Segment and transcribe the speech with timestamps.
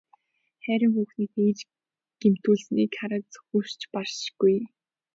[0.63, 1.59] Хайран хүүхнийг тэгж
[2.21, 4.55] гэмтүүлснийг харааж зүхэвч баршгүй.